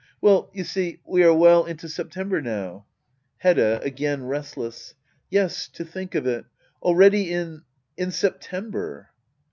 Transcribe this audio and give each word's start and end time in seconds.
]Well 0.19 0.49
you 0.51 0.63
see, 0.63 0.99
we 1.05 1.21
are 1.23 1.31
well 1.31 1.63
into 1.65 1.87
September 1.87 2.41
now. 2.41 2.87
Hedda. 3.37 3.81
[Again 3.83 4.23
restless.] 4.25 4.95
Yes, 5.29 5.67
to 5.67 5.85
think 5.85 6.15
of 6.15 6.25
it!— 6.25 6.43
Already 6.81 7.31
in— 7.31 7.61
in 7.97 8.09
September. 8.09 9.11